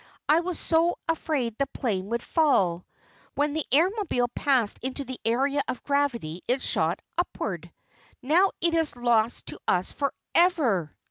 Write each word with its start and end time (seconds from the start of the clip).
I 0.27 0.39
was 0.39 0.57
so 0.57 0.97
afraid 1.07 1.55
the 1.59 1.67
plane 1.67 2.07
would 2.09 2.23
fall. 2.23 2.87
When 3.35 3.53
the 3.53 3.63
Airmobile 3.71 4.33
passed 4.33 4.79
into 4.81 5.05
the 5.05 5.19
area 5.23 5.61
of 5.67 5.83
gravity 5.83 6.41
it 6.47 6.63
shot 6.63 6.99
upward. 7.19 7.71
Now 8.19 8.49
it 8.61 8.73
is 8.73 8.95
lost 8.95 9.45
to 9.49 9.59
us 9.67 9.91
forever." 9.91 10.95